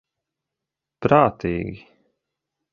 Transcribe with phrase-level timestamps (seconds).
[1.07, 1.87] Prātīgi.